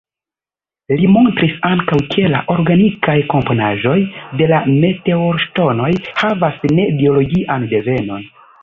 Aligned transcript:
Li 1.01 1.09
montris 1.15 1.51
ankaŭ, 1.69 1.99
ke 2.15 2.23
la 2.35 2.41
organikaj 2.55 3.17
komponaĵoj 3.35 3.95
de 4.41 4.51
la 4.55 4.65
meteorŝtonoj 4.73 5.95
havas 6.25 6.63
ne-biologian 6.75 7.73
devenon. 7.77 8.31